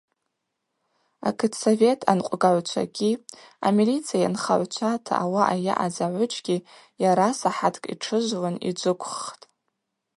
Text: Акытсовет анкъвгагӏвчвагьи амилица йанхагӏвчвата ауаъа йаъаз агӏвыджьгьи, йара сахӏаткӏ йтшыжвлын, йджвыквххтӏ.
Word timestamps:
Акытсовет 1.29 1.99
анкъвгагӏвчвагьи 2.11 3.11
амилица 3.67 4.15
йанхагӏвчвата 4.19 5.13
ауаъа 5.23 5.57
йаъаз 5.65 5.95
агӏвыджьгьи, 6.05 6.57
йара 7.01 7.29
сахӏаткӏ 7.39 7.89
йтшыжвлын, 7.93 8.55
йджвыквххтӏ. 8.69 9.45